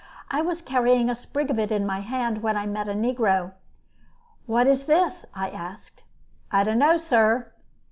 I 0.31 0.41
was 0.41 0.63
carrying 0.63 1.11
a 1.11 1.15
sprig 1.15 1.51
of 1.51 1.59
it 1.59 1.69
in 1.71 1.85
my 1.85 1.99
hand 1.99 2.41
when 2.41 2.57
I 2.57 2.65
met 2.65 2.87
a 2.89 2.93
negro. 2.95 3.51
"What 4.47 4.65
is 4.65 4.85
this?" 4.85 5.27
I 5.35 5.51
asked. 5.51 6.01
"I 6.51 6.63
dunno, 6.63 6.97
sir." 6.97 7.51